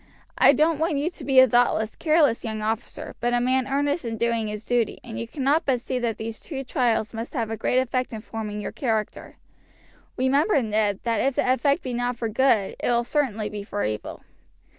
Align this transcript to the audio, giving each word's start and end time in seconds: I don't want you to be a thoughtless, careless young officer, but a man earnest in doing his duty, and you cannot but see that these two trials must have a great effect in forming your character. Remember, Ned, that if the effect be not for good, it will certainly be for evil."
I 0.39 0.51
don't 0.53 0.79
want 0.79 0.97
you 0.97 1.11
to 1.11 1.23
be 1.23 1.39
a 1.39 1.47
thoughtless, 1.47 1.95
careless 1.95 2.43
young 2.43 2.63
officer, 2.63 3.15
but 3.19 3.35
a 3.35 3.39
man 3.39 3.67
earnest 3.67 4.03
in 4.03 4.17
doing 4.17 4.47
his 4.47 4.65
duty, 4.65 4.99
and 5.03 5.19
you 5.19 5.27
cannot 5.27 5.63
but 5.63 5.79
see 5.79 5.99
that 5.99 6.17
these 6.17 6.39
two 6.39 6.63
trials 6.63 7.13
must 7.13 7.33
have 7.35 7.51
a 7.51 7.55
great 7.55 7.77
effect 7.77 8.11
in 8.11 8.21
forming 8.21 8.59
your 8.59 8.71
character. 8.71 9.35
Remember, 10.17 10.59
Ned, 10.63 11.01
that 11.03 11.21
if 11.21 11.35
the 11.35 11.53
effect 11.53 11.83
be 11.83 11.93
not 11.93 12.15
for 12.17 12.29
good, 12.29 12.75
it 12.79 12.89
will 12.89 13.03
certainly 13.03 13.47
be 13.47 13.63
for 13.63 13.83
evil." 13.85 14.23